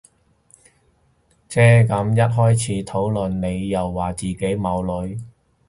[1.47, 5.21] 唓咁一開始討論你又話自己冇女